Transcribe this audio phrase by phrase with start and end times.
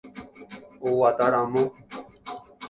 [0.87, 1.63] Oguataramo.